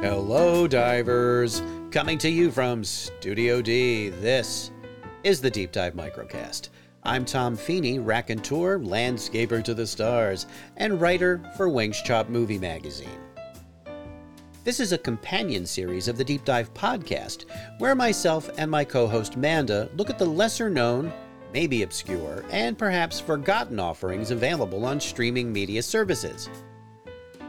Hello, 0.00 0.68
divers! 0.68 1.60
Coming 1.90 2.18
to 2.18 2.28
you 2.28 2.52
from 2.52 2.84
Studio 2.84 3.60
D, 3.60 4.10
this 4.10 4.70
is 5.24 5.40
the 5.40 5.50
Deep 5.50 5.72
Dive 5.72 5.94
Microcast. 5.94 6.68
I'm 7.02 7.24
Tom 7.24 7.56
Feeney, 7.56 7.98
raconteur, 7.98 8.78
landscaper 8.78 9.62
to 9.64 9.74
the 9.74 9.88
stars, 9.88 10.46
and 10.76 11.00
writer 11.00 11.42
for 11.56 11.68
Wings 11.68 12.00
Chop 12.00 12.28
Movie 12.28 12.60
Magazine. 12.60 13.18
This 14.62 14.78
is 14.78 14.92
a 14.92 14.98
companion 14.98 15.66
series 15.66 16.06
of 16.06 16.16
the 16.16 16.24
Deep 16.24 16.44
Dive 16.44 16.72
podcast, 16.74 17.46
where 17.78 17.96
myself 17.96 18.48
and 18.56 18.70
my 18.70 18.84
co 18.84 19.08
host 19.08 19.36
Manda 19.36 19.90
look 19.96 20.10
at 20.10 20.18
the 20.18 20.24
lesser 20.24 20.70
known, 20.70 21.12
maybe 21.52 21.82
obscure, 21.82 22.44
and 22.52 22.78
perhaps 22.78 23.18
forgotten 23.18 23.80
offerings 23.80 24.30
available 24.30 24.84
on 24.84 25.00
streaming 25.00 25.52
media 25.52 25.82
services. 25.82 26.48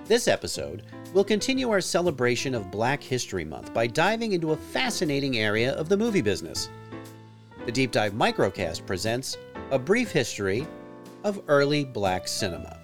This 0.06 0.28
episode 0.28 0.82
will 1.14 1.24
continue 1.24 1.70
our 1.70 1.82
celebration 1.82 2.54
of 2.54 2.72
Black 2.72 3.02
History 3.02 3.44
Month 3.44 3.74
by 3.74 3.88
diving 3.88 4.34
into 4.34 4.52
a 4.52 4.58
fascinating 4.58 5.38
area 5.38 5.74
of 5.74 5.90
the 5.90 5.98
movie 5.98 6.22
business. 6.22 6.70
The 7.66 7.72
Deep 7.72 7.92
Dive 7.92 8.14
Microcast 8.14 8.86
presents 8.86 9.38
a 9.72 9.80
brief 9.80 10.12
history 10.12 10.68
of 11.24 11.42
early 11.48 11.84
black 11.84 12.28
cinema. 12.28 12.79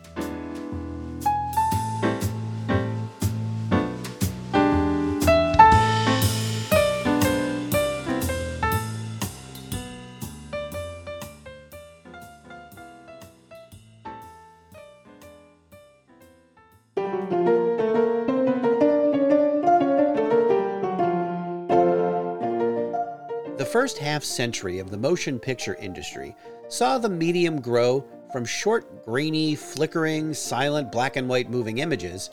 First 23.76 23.98
half 23.98 24.24
century 24.24 24.80
of 24.80 24.90
the 24.90 24.96
motion 24.96 25.38
picture 25.38 25.76
industry 25.82 26.34
saw 26.70 26.98
the 26.98 27.10
medium 27.10 27.60
grow 27.60 28.06
from 28.32 28.46
short, 28.46 29.04
grainy, 29.04 29.54
flickering, 29.54 30.34
silent 30.34 30.90
black 30.94 31.18
and 31.18 31.28
white 31.28 31.50
moving 31.50 31.80
images 31.80 32.30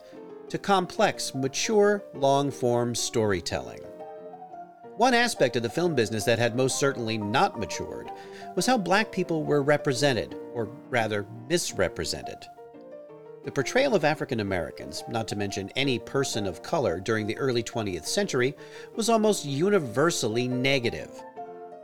to 0.49 0.57
complex, 0.57 1.35
mature, 1.35 2.01
long 2.15 2.49
form 2.49 2.95
storytelling. 2.95 3.81
One 4.99 5.15
aspect 5.15 5.57
of 5.57 5.65
the 5.65 5.69
film 5.69 5.97
business 5.97 6.23
that 6.27 6.39
had 6.39 6.55
most 6.55 6.79
certainly 6.79 7.19
not 7.19 7.59
matured 7.59 8.13
was 8.55 8.65
how 8.65 8.79
black 8.79 9.11
people 9.11 9.43
were 9.43 9.65
represented, 9.65 10.37
or 10.55 10.67
rather 10.91 11.27
misrepresented. 11.49 12.39
The 13.45 13.51
portrayal 13.51 13.97
of 13.97 14.05
African 14.05 14.39
Americans, 14.39 15.03
not 15.09 15.27
to 15.27 15.35
mention 15.35 15.73
any 15.75 15.99
person 15.99 16.47
of 16.47 16.63
color 16.63 17.01
during 17.01 17.27
the 17.27 17.37
early 17.37 17.65
20th 17.65 18.07
century, 18.07 18.55
was 18.95 19.09
almost 19.09 19.45
universally 19.45 20.47
negative. 20.47 21.11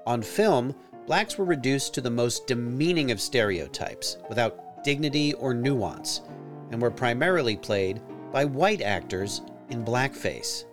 On 0.09 0.23
film, 0.23 0.75
blacks 1.07 1.37
were 1.37 1.45
reduced 1.45 1.93
to 1.93 2.01
the 2.01 2.09
most 2.09 2.47
demeaning 2.47 3.11
of 3.11 3.21
stereotypes, 3.21 4.17
without 4.31 4.83
dignity 4.83 5.35
or 5.35 5.53
nuance, 5.53 6.23
and 6.71 6.81
were 6.81 6.91
primarily 6.91 7.59
played 7.59 8.01
by 8.33 8.47
white 8.47 8.81
actors 8.81 9.43
in 9.69 9.85
blackface. 9.85 10.65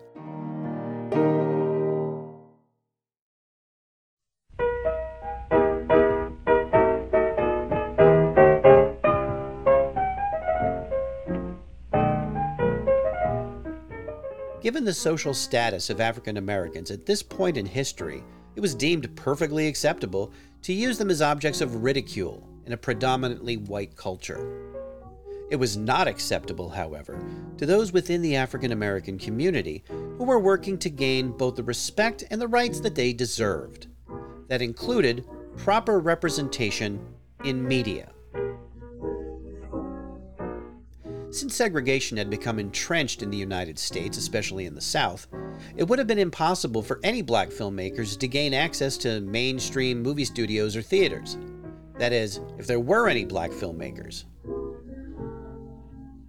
Given 14.61 14.85
the 14.85 14.93
social 14.93 15.33
status 15.33 15.89
of 15.89 15.99
African 15.99 16.37
Americans 16.37 16.89
at 16.89 17.05
this 17.05 17.21
point 17.21 17.57
in 17.57 17.65
history, 17.65 18.23
it 18.55 18.61
was 18.61 18.75
deemed 18.75 19.15
perfectly 19.15 19.67
acceptable 19.67 20.31
to 20.61 20.73
use 20.73 20.97
them 20.97 21.09
as 21.09 21.21
objects 21.21 21.61
of 21.61 21.83
ridicule 21.83 22.47
in 22.65 22.73
a 22.73 22.77
predominantly 22.77 23.57
white 23.57 23.95
culture. 23.95 24.73
It 25.51 25.57
was 25.57 25.77
not 25.77 26.07
acceptable, 26.07 26.69
however, 26.69 27.23
to 27.57 27.65
those 27.67 27.93
within 27.93 28.21
the 28.21 28.35
African 28.35 28.71
American 28.71 29.19
community 29.19 29.83
who 29.89 30.23
were 30.23 30.39
working 30.39 30.77
to 30.79 30.89
gain 30.89 31.31
both 31.31 31.55
the 31.55 31.63
respect 31.63 32.23
and 32.31 32.41
the 32.41 32.47
rights 32.47 32.79
that 32.79 32.95
they 32.95 33.13
deserved. 33.13 33.87
That 34.47 34.63
included 34.63 35.27
proper 35.57 35.99
representation 35.99 36.99
in 37.43 37.67
media. 37.67 38.11
Since 41.35 41.53
segregation 41.53 42.15
had 42.15 42.29
become 42.29 42.59
entrenched 42.59 43.21
in 43.21 43.29
the 43.29 43.35
United 43.35 43.77
States, 43.77 44.17
especially 44.17 44.67
in 44.67 44.73
the 44.73 44.79
South, 44.79 45.27
it 45.75 45.83
would 45.83 45.99
have 45.99 46.07
been 46.07 46.17
impossible 46.17 46.81
for 46.81 47.01
any 47.03 47.21
black 47.21 47.49
filmmakers 47.49 48.17
to 48.17 48.27
gain 48.29 48.53
access 48.53 48.95
to 48.99 49.19
mainstream 49.19 50.01
movie 50.01 50.23
studios 50.23 50.77
or 50.77 50.81
theaters. 50.81 51.37
That 51.99 52.13
is, 52.13 52.39
if 52.57 52.67
there 52.67 52.79
were 52.79 53.09
any 53.09 53.25
black 53.25 53.51
filmmakers. 53.51 54.23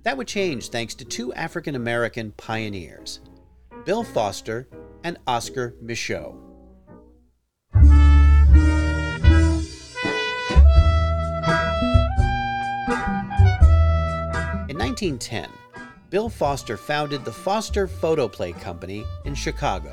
That 0.02 0.16
would 0.16 0.26
change 0.26 0.70
thanks 0.70 0.96
to 0.96 1.04
two 1.04 1.32
African 1.34 1.76
American 1.76 2.32
pioneers, 2.32 3.20
Bill 3.84 4.02
Foster 4.02 4.68
and 5.04 5.18
Oscar 5.28 5.76
Micheaux. 5.80 6.45
1910, 14.96 15.50
Bill 16.08 16.30
Foster 16.30 16.78
founded 16.78 17.22
the 17.22 17.30
Foster 17.30 17.86
Photoplay 17.86 18.52
Company 18.52 19.04
in 19.26 19.34
Chicago. 19.34 19.92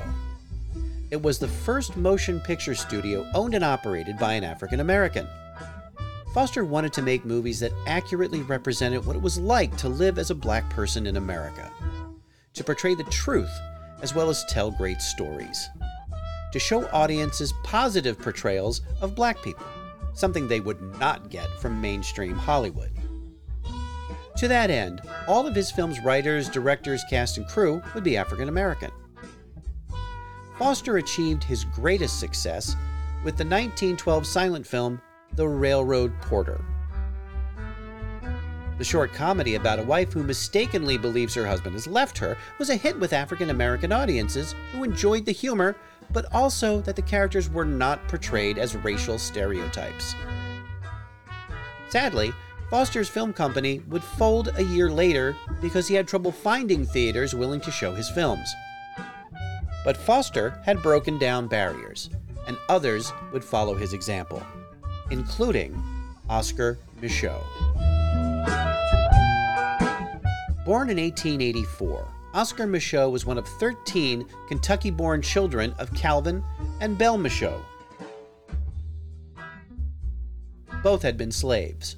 It 1.10 1.20
was 1.20 1.38
the 1.38 1.46
first 1.46 1.98
motion 1.98 2.40
picture 2.40 2.74
studio 2.74 3.30
owned 3.34 3.52
and 3.52 3.62
operated 3.62 4.18
by 4.18 4.32
an 4.32 4.44
African 4.44 4.80
American. 4.80 5.28
Foster 6.32 6.64
wanted 6.64 6.94
to 6.94 7.02
make 7.02 7.26
movies 7.26 7.60
that 7.60 7.74
accurately 7.86 8.40
represented 8.40 9.04
what 9.04 9.14
it 9.14 9.20
was 9.20 9.38
like 9.38 9.76
to 9.76 9.90
live 9.90 10.18
as 10.18 10.30
a 10.30 10.34
black 10.34 10.70
person 10.70 11.06
in 11.06 11.18
America, 11.18 11.70
to 12.54 12.64
portray 12.64 12.94
the 12.94 13.04
truth 13.04 13.52
as 14.00 14.14
well 14.14 14.30
as 14.30 14.42
tell 14.46 14.70
great 14.70 15.02
stories, 15.02 15.68
to 16.50 16.58
show 16.58 16.88
audiences 16.92 17.52
positive 17.62 18.18
portrayals 18.18 18.80
of 19.02 19.14
black 19.14 19.42
people, 19.42 19.66
something 20.14 20.48
they 20.48 20.60
would 20.60 20.80
not 20.98 21.28
get 21.28 21.50
from 21.60 21.78
mainstream 21.78 22.36
Hollywood. 22.36 22.90
To 24.44 24.48
that 24.48 24.68
end, 24.68 25.00
all 25.26 25.46
of 25.46 25.54
his 25.54 25.70
film's 25.70 26.00
writers, 26.00 26.50
directors, 26.50 27.02
cast, 27.08 27.38
and 27.38 27.48
crew 27.48 27.82
would 27.94 28.04
be 28.04 28.18
African 28.18 28.50
American. 28.50 28.90
Foster 30.58 30.98
achieved 30.98 31.42
his 31.42 31.64
greatest 31.64 32.20
success 32.20 32.76
with 33.24 33.38
the 33.38 33.44
1912 33.44 34.26
silent 34.26 34.66
film 34.66 35.00
The 35.34 35.48
Railroad 35.48 36.12
Porter. 36.20 36.62
The 38.76 38.84
short 38.84 39.14
comedy 39.14 39.54
about 39.54 39.78
a 39.78 39.84
wife 39.84 40.12
who 40.12 40.22
mistakenly 40.22 40.98
believes 40.98 41.32
her 41.32 41.46
husband 41.46 41.72
has 41.72 41.86
left 41.86 42.18
her 42.18 42.36
was 42.58 42.68
a 42.68 42.76
hit 42.76 43.00
with 43.00 43.14
African 43.14 43.48
American 43.48 43.92
audiences 43.92 44.54
who 44.72 44.84
enjoyed 44.84 45.24
the 45.24 45.32
humor, 45.32 45.74
but 46.12 46.30
also 46.34 46.82
that 46.82 46.96
the 46.96 47.00
characters 47.00 47.48
were 47.48 47.64
not 47.64 48.06
portrayed 48.08 48.58
as 48.58 48.76
racial 48.76 49.18
stereotypes. 49.18 50.14
Sadly, 51.88 52.34
Foster's 52.70 53.08
film 53.08 53.32
company 53.32 53.80
would 53.88 54.02
fold 54.02 54.50
a 54.56 54.64
year 54.64 54.90
later 54.90 55.36
because 55.60 55.86
he 55.86 55.94
had 55.94 56.08
trouble 56.08 56.32
finding 56.32 56.84
theaters 56.84 57.34
willing 57.34 57.60
to 57.60 57.70
show 57.70 57.94
his 57.94 58.10
films. 58.10 58.52
But 59.84 59.96
Foster 59.96 60.60
had 60.64 60.82
broken 60.82 61.18
down 61.18 61.46
barriers, 61.46 62.08
and 62.46 62.56
others 62.68 63.12
would 63.32 63.44
follow 63.44 63.74
his 63.74 63.92
example, 63.92 64.42
including 65.10 65.80
Oscar 66.28 66.78
Micheaux. 67.00 67.42
Born 70.64 70.88
in 70.88 70.96
1884, 70.96 72.08
Oscar 72.32 72.66
Micheaux 72.66 73.10
was 73.10 73.26
one 73.26 73.36
of 73.36 73.46
13 73.46 74.26
Kentucky 74.48 74.90
born 74.90 75.20
children 75.20 75.74
of 75.78 75.92
Calvin 75.92 76.42
and 76.80 76.96
Belle 76.96 77.18
Micheaux. 77.18 77.60
Both 80.82 81.02
had 81.02 81.18
been 81.18 81.30
slaves. 81.30 81.96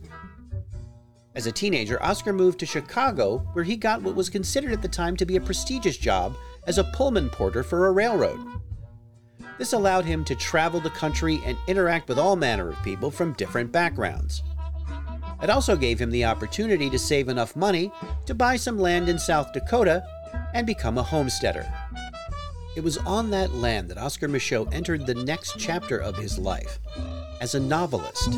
As 1.37 1.47
a 1.47 1.53
teenager, 1.53 2.03
Oscar 2.03 2.33
moved 2.33 2.59
to 2.61 2.67
Chicago, 2.67 3.47
where 3.53 3.63
he 3.63 3.77
got 3.77 4.01
what 4.01 4.15
was 4.15 4.31
considered 4.31 4.73
at 4.73 4.81
the 4.81 4.89
time 4.89 5.19
to 5.19 5.27
be 5.27 5.37
a 5.37 5.41
prestigious 5.41 5.99
job 5.99 6.35
as 6.67 6.79
a 6.79 6.85
Pullman 6.85 7.29
porter 7.29 7.63
for 7.63 7.87
a 7.87 7.93
railroad. 7.93 8.41
This 9.59 9.75
allowed 9.75 10.07
him 10.07 10.25
to 10.25 10.35
travel 10.35 10.81
the 10.81 10.89
country 10.89 11.43
and 11.45 11.59
interact 11.67 12.09
with 12.09 12.19
all 12.19 12.37
manner 12.37 12.71
of 12.71 12.83
people 12.83 13.11
from 13.11 13.35
different 13.35 13.71
backgrounds. 13.71 14.43
It 15.43 15.51
also 15.51 15.77
gave 15.77 15.99
him 15.99 16.11
the 16.11 16.25
opportunity 16.25 16.89
to 16.89 16.99
save 16.99 17.29
enough 17.29 17.55
money 17.55 17.93
to 18.25 18.35
buy 18.35 18.57
some 18.57 18.79
land 18.79 19.11
in 19.11 19.19
South 19.19 19.53
Dakota 19.53 20.03
and 20.55 20.67
become 20.67 20.97
a 20.97 21.03
homesteader. 21.03 21.71
It 22.77 22.83
was 22.83 22.97
on 22.99 23.29
that 23.31 23.53
land 23.53 23.91
that 23.91 23.99
Oscar 23.99 24.27
Micheaux 24.27 24.73
entered 24.73 25.05
the 25.05 25.15
next 25.15 25.59
chapter 25.59 25.99
of 25.99 26.17
his 26.17 26.39
life 26.39 26.79
as 27.43 27.55
a 27.55 27.61
novelist. 27.61 28.33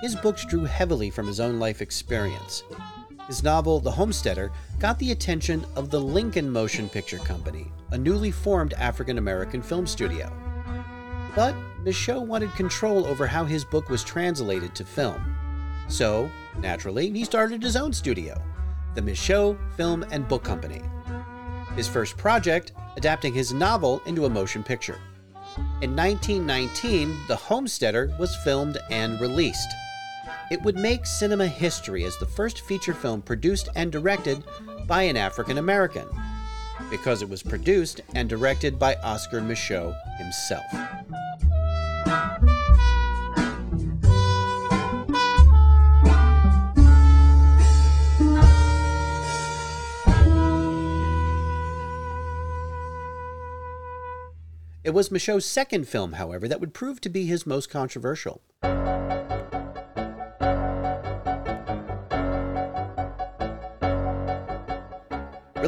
His 0.00 0.14
books 0.14 0.44
drew 0.44 0.64
heavily 0.64 1.10
from 1.10 1.26
his 1.26 1.40
own 1.40 1.58
life 1.58 1.82
experience. 1.82 2.62
his 3.26 3.42
novel 3.42 3.80
The 3.80 3.90
Homesteader 3.90 4.52
got 4.78 4.98
the 4.98 5.10
attention 5.10 5.66
of 5.74 5.90
the 5.90 6.00
Lincoln 6.00 6.48
Motion 6.50 6.88
Picture 6.88 7.18
Company, 7.18 7.66
a 7.90 7.98
newly 7.98 8.30
formed 8.30 8.74
African 8.74 9.18
American 9.18 9.60
film 9.60 9.86
studio. 9.86 10.32
But 11.34 11.54
Micheaux 11.84 12.24
wanted 12.24 12.52
control 12.52 13.06
over 13.06 13.26
how 13.26 13.44
his 13.44 13.64
book 13.64 13.90
was 13.90 14.04
translated 14.04 14.74
to 14.76 14.84
film. 14.84 15.36
So, 15.88 16.30
naturally, 16.58 17.10
he 17.10 17.24
started 17.24 17.62
his 17.62 17.76
own 17.76 17.92
studio, 17.92 18.40
the 18.94 19.02
Micheaux 19.02 19.58
Film 19.76 20.04
and 20.12 20.28
Book 20.28 20.44
Company. 20.44 20.82
His 21.74 21.88
first 21.88 22.16
project, 22.16 22.72
adapting 22.96 23.34
his 23.34 23.52
novel 23.52 24.00
into 24.06 24.26
a 24.26 24.30
motion 24.30 24.62
picture. 24.62 24.98
In 25.82 25.96
1919, 25.96 27.16
The 27.26 27.36
Homesteader 27.36 28.14
was 28.18 28.36
filmed 28.36 28.78
and 28.90 29.20
released. 29.20 29.68
It 30.50 30.62
would 30.62 30.76
make 30.76 31.04
cinema 31.04 31.46
history 31.46 32.04
as 32.04 32.16
the 32.16 32.24
first 32.24 32.62
feature 32.62 32.94
film 32.94 33.20
produced 33.20 33.68
and 33.76 33.92
directed 33.92 34.42
by 34.86 35.02
an 35.02 35.16
African 35.16 35.58
American, 35.58 36.08
because 36.88 37.20
it 37.20 37.28
was 37.28 37.42
produced 37.42 38.00
and 38.14 38.30
directed 38.30 38.78
by 38.78 38.94
Oscar 38.96 39.42
Micheaux 39.42 39.94
himself. 40.16 40.64
It 54.82 54.94
was 54.94 55.10
Micheaux's 55.10 55.44
second 55.44 55.86
film, 55.86 56.14
however, 56.14 56.48
that 56.48 56.60
would 56.60 56.72
prove 56.72 57.02
to 57.02 57.10
be 57.10 57.26
his 57.26 57.46
most 57.46 57.68
controversial. 57.68 58.40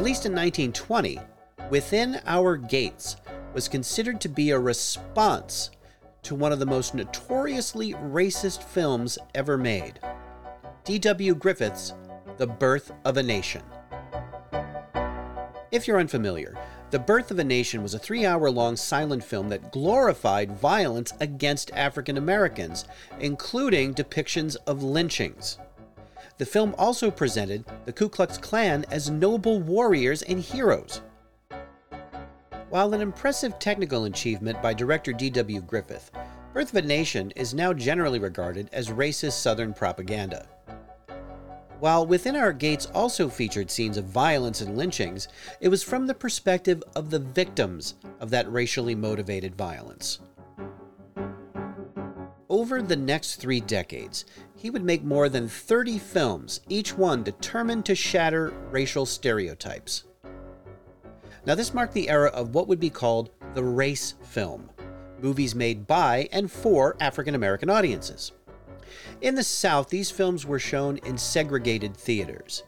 Released 0.01 0.25
in 0.25 0.31
1920, 0.31 1.19
Within 1.69 2.21
Our 2.25 2.57
Gates 2.57 3.17
was 3.53 3.67
considered 3.67 4.19
to 4.21 4.29
be 4.29 4.49
a 4.49 4.57
response 4.57 5.69
to 6.23 6.33
one 6.33 6.51
of 6.51 6.57
the 6.57 6.65
most 6.65 6.95
notoriously 6.95 7.93
racist 7.93 8.63
films 8.63 9.19
ever 9.35 9.59
made 9.59 9.99
D.W. 10.85 11.35
Griffith's 11.35 11.93
The 12.37 12.47
Birth 12.47 12.91
of 13.05 13.17
a 13.17 13.21
Nation. 13.21 13.61
If 15.69 15.87
you're 15.87 15.99
unfamiliar, 15.99 16.57
The 16.89 16.97
Birth 16.97 17.29
of 17.29 17.37
a 17.37 17.43
Nation 17.43 17.83
was 17.83 17.93
a 17.93 17.99
three 17.99 18.25
hour 18.25 18.49
long 18.49 18.75
silent 18.75 19.23
film 19.23 19.49
that 19.49 19.71
glorified 19.71 20.51
violence 20.51 21.13
against 21.19 21.69
African 21.73 22.17
Americans, 22.17 22.85
including 23.19 23.93
depictions 23.93 24.57
of 24.65 24.81
lynchings. 24.81 25.59
The 26.41 26.47
film 26.47 26.73
also 26.75 27.11
presented 27.11 27.65
the 27.85 27.93
Ku 27.93 28.09
Klux 28.09 28.35
Klan 28.35 28.83
as 28.89 29.11
noble 29.11 29.59
warriors 29.59 30.23
and 30.23 30.39
heroes. 30.39 31.01
While 32.71 32.95
an 32.95 33.01
impressive 33.01 33.59
technical 33.59 34.05
achievement 34.05 34.59
by 34.59 34.73
director 34.73 35.13
D.W. 35.13 35.61
Griffith, 35.61 36.09
Birth 36.51 36.69
of 36.71 36.77
a 36.77 36.81
Nation 36.81 37.29
is 37.35 37.53
now 37.53 37.73
generally 37.73 38.17
regarded 38.17 38.71
as 38.73 38.89
racist 38.89 39.33
Southern 39.33 39.71
propaganda. 39.71 40.47
While 41.79 42.07
Within 42.07 42.35
Our 42.35 42.53
Gates 42.53 42.87
also 42.87 43.29
featured 43.29 43.69
scenes 43.69 43.97
of 43.97 44.05
violence 44.05 44.61
and 44.61 44.75
lynchings, 44.75 45.27
it 45.59 45.69
was 45.69 45.83
from 45.83 46.07
the 46.07 46.15
perspective 46.15 46.81
of 46.95 47.11
the 47.11 47.19
victims 47.19 47.93
of 48.19 48.31
that 48.31 48.51
racially 48.51 48.95
motivated 48.95 49.53
violence. 49.53 50.17
Over 52.51 52.81
the 52.81 52.97
next 52.97 53.37
three 53.37 53.61
decades, 53.61 54.25
he 54.57 54.69
would 54.69 54.83
make 54.83 55.05
more 55.05 55.29
than 55.29 55.47
30 55.47 55.97
films, 55.97 56.59
each 56.67 56.97
one 56.97 57.23
determined 57.23 57.85
to 57.85 57.95
shatter 57.95 58.51
racial 58.69 59.05
stereotypes. 59.05 60.03
Now, 61.45 61.55
this 61.55 61.73
marked 61.73 61.93
the 61.93 62.09
era 62.09 62.27
of 62.31 62.53
what 62.53 62.67
would 62.67 62.81
be 62.81 62.89
called 62.89 63.29
the 63.53 63.63
race 63.63 64.15
film 64.21 64.69
movies 65.21 65.55
made 65.55 65.87
by 65.87 66.27
and 66.33 66.51
for 66.51 66.97
African 66.99 67.35
American 67.35 67.69
audiences. 67.69 68.33
In 69.21 69.35
the 69.35 69.43
South, 69.43 69.87
these 69.87 70.11
films 70.11 70.45
were 70.45 70.59
shown 70.59 70.97
in 71.05 71.17
segregated 71.17 71.95
theaters. 71.95 72.63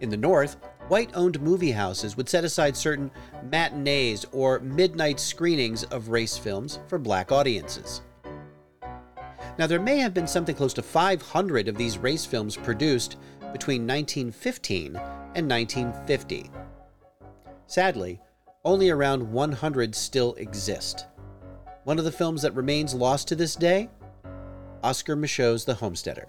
In 0.00 0.08
the 0.08 0.16
North, 0.16 0.56
white 0.88 1.10
owned 1.12 1.42
movie 1.42 1.72
houses 1.72 2.16
would 2.16 2.28
set 2.30 2.44
aside 2.44 2.74
certain 2.74 3.10
matinees 3.50 4.24
or 4.32 4.60
midnight 4.60 5.20
screenings 5.20 5.84
of 5.84 6.08
race 6.08 6.38
films 6.38 6.78
for 6.86 6.98
black 6.98 7.30
audiences. 7.30 8.00
Now, 9.60 9.66
there 9.66 9.78
may 9.78 9.98
have 9.98 10.14
been 10.14 10.26
something 10.26 10.56
close 10.56 10.72
to 10.72 10.82
500 10.82 11.68
of 11.68 11.76
these 11.76 11.98
race 11.98 12.24
films 12.24 12.56
produced 12.56 13.18
between 13.52 13.86
1915 13.86 14.96
and 15.34 15.50
1950. 15.50 16.50
Sadly, 17.66 18.22
only 18.64 18.88
around 18.88 19.30
100 19.30 19.94
still 19.94 20.32
exist. 20.36 21.08
One 21.84 21.98
of 21.98 22.06
the 22.06 22.10
films 22.10 22.40
that 22.40 22.54
remains 22.54 22.94
lost 22.94 23.28
to 23.28 23.36
this 23.36 23.54
day? 23.54 23.90
Oscar 24.82 25.14
Micheaux's 25.14 25.66
The 25.66 25.74
Homesteader. 25.74 26.28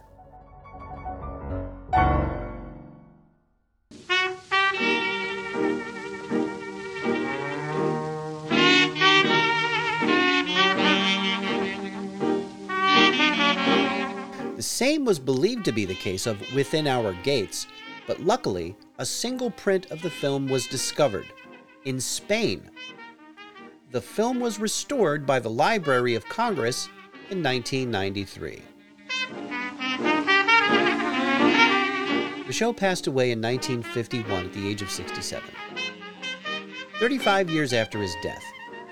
The 14.61 14.67
same 14.67 15.05
was 15.05 15.17
believed 15.17 15.65
to 15.65 15.71
be 15.71 15.85
the 15.85 15.95
case 15.95 16.27
of 16.27 16.39
Within 16.53 16.85
Our 16.85 17.13
Gates, 17.23 17.65
but 18.05 18.21
luckily, 18.21 18.75
a 18.99 19.05
single 19.07 19.49
print 19.49 19.89
of 19.89 20.03
the 20.03 20.09
film 20.11 20.47
was 20.47 20.67
discovered 20.67 21.25
in 21.85 21.99
Spain. 21.99 22.69
The 23.89 24.01
film 24.01 24.39
was 24.39 24.59
restored 24.59 25.25
by 25.25 25.39
the 25.39 25.49
Library 25.49 26.13
of 26.13 26.29
Congress 26.29 26.89
in 27.31 27.41
1993. 27.41 28.61
Micheaux 32.45 32.77
passed 32.77 33.07
away 33.07 33.31
in 33.31 33.41
1951 33.41 34.45
at 34.45 34.53
the 34.53 34.67
age 34.67 34.83
of 34.83 34.91
67. 34.91 35.49
35 36.99 37.49
years 37.49 37.73
after 37.73 37.99
his 37.99 38.15
death, 38.21 38.45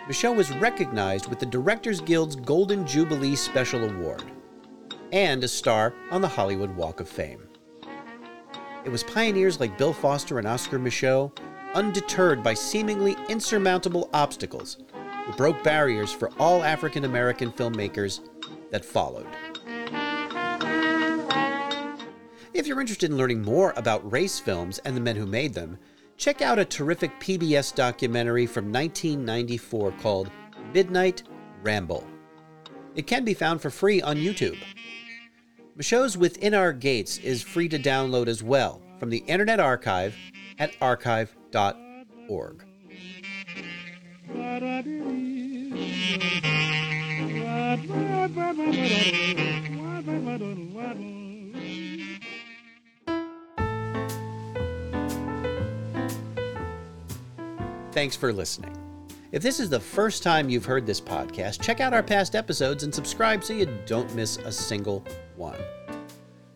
Micheaux 0.07 0.35
was 0.35 0.49
recognized 0.55 1.29
with 1.29 1.37
the 1.37 1.45
Directors 1.45 2.01
Guild's 2.01 2.35
Golden 2.35 2.87
Jubilee 2.87 3.35
Special 3.35 3.83
Award 3.83 4.23
and 5.11 5.43
a 5.43 5.47
star 5.47 5.93
on 6.11 6.21
the 6.21 6.27
Hollywood 6.27 6.75
Walk 6.75 6.99
of 6.99 7.09
Fame. 7.09 7.47
It 8.85 8.89
was 8.89 9.03
pioneers 9.03 9.59
like 9.59 9.77
Bill 9.77 9.93
Foster 9.93 10.39
and 10.39 10.47
Oscar 10.47 10.79
Micheaux, 10.79 11.31
undeterred 11.73 12.41
by 12.41 12.53
seemingly 12.53 13.15
insurmountable 13.27 14.09
obstacles, 14.13 14.77
who 15.25 15.33
broke 15.33 15.61
barriers 15.63 16.11
for 16.11 16.31
all 16.39 16.63
African 16.63 17.05
American 17.05 17.51
filmmakers 17.51 18.21
that 18.71 18.85
followed. 18.85 19.27
If 22.53 22.67
you're 22.67 22.81
interested 22.81 23.11
in 23.11 23.17
learning 23.17 23.41
more 23.41 23.73
about 23.77 24.11
race 24.11 24.39
films 24.39 24.79
and 24.79 24.95
the 24.95 25.01
men 25.01 25.15
who 25.15 25.25
made 25.25 25.53
them, 25.53 25.77
check 26.17 26.41
out 26.41 26.59
a 26.59 26.65
terrific 26.65 27.17
PBS 27.19 27.73
documentary 27.73 28.45
from 28.45 28.71
1994 28.71 29.91
called 29.93 30.31
Midnight 30.73 31.23
Ramble. 31.63 32.05
It 32.95 33.07
can 33.07 33.23
be 33.23 33.33
found 33.33 33.61
for 33.61 33.69
free 33.69 34.01
on 34.01 34.17
YouTube. 34.17 34.57
Micheaux's 35.79 36.17
Within 36.17 36.53
Our 36.53 36.73
Gates 36.73 37.19
is 37.19 37.41
free 37.41 37.69
to 37.69 37.79
download 37.79 38.27
as 38.27 38.43
well 38.43 38.81
from 38.99 39.09
the 39.09 39.19
Internet 39.27 39.61
Archive 39.61 40.13
at 40.57 40.75
archive.org. 40.81 42.65
Thanks 57.93 58.17
for 58.17 58.33
listening. 58.33 58.75
If 59.31 59.41
this 59.43 59.61
is 59.61 59.69
the 59.69 59.79
first 59.79 60.23
time 60.23 60.49
you've 60.49 60.65
heard 60.65 60.85
this 60.85 60.99
podcast, 60.99 61.61
check 61.61 61.79
out 61.79 61.93
our 61.93 62.03
past 62.03 62.35
episodes 62.35 62.83
and 62.83 62.93
subscribe 62.93 63.45
so 63.45 63.53
you 63.53 63.67
don't 63.85 64.13
miss 64.13 64.37
a 64.37 64.51
single 64.51 65.05
one. 65.39 65.57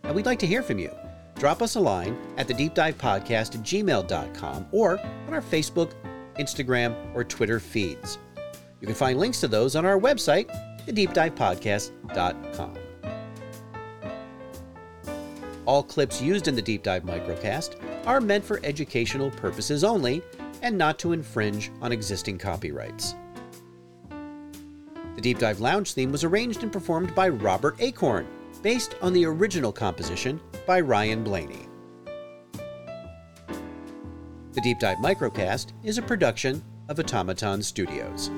And 0.03 0.13
we'd 0.13 0.27
like 0.27 0.39
to 0.39 0.47
hear 0.47 0.61
from 0.61 0.77
you. 0.77 0.91
Drop 1.35 1.61
us 1.61 1.75
a 1.75 1.79
line 1.79 2.15
at 2.37 2.47
the 2.47 2.53
Deep 2.53 2.73
Dive 2.73 2.97
Podcast 2.97 3.55
at 3.55 3.63
gmail.com 3.63 4.67
or 4.71 4.99
on 4.99 5.33
our 5.33 5.41
Facebook, 5.41 5.93
Instagram, 6.37 6.95
or 7.15 7.23
Twitter 7.23 7.59
feeds. 7.59 8.19
You 8.79 8.87
can 8.87 8.95
find 8.95 9.19
links 9.19 9.39
to 9.39 9.47
those 9.47 9.75
on 9.75 9.85
our 9.85 9.99
website, 9.99 10.49
thedeepdivepodcast.com. 10.85 12.77
All 15.65 15.81
clips 15.81 16.21
used 16.21 16.49
in 16.49 16.55
the 16.55 16.61
Deep 16.61 16.83
Dive 16.83 17.03
Microcast 17.03 17.77
are 18.05 18.19
meant 18.19 18.43
for 18.43 18.59
educational 18.63 19.31
purposes 19.31 19.83
only 19.83 20.21
and 20.61 20.77
not 20.77 20.99
to 20.99 21.13
infringe 21.13 21.71
on 21.81 21.91
existing 21.93 22.37
copyrights. 22.37 23.15
The 25.15 25.21
Deep 25.21 25.39
Dive 25.39 25.61
Lounge 25.61 25.93
theme 25.93 26.11
was 26.11 26.23
arranged 26.23 26.63
and 26.63 26.71
performed 26.71 27.15
by 27.15 27.29
Robert 27.29 27.75
Acorn, 27.79 28.27
based 28.61 28.95
on 29.01 29.13
the 29.13 29.25
original 29.25 29.71
composition 29.71 30.39
by 30.65 30.79
Ryan 30.79 31.23
Blaney. 31.23 31.67
The 34.53 34.61
Deep 34.61 34.79
Dive 34.79 34.97
Microcast 34.97 35.73
is 35.83 35.97
a 35.97 36.01
production 36.01 36.63
of 36.87 36.99
Automaton 36.99 37.63
Studios. 37.63 38.29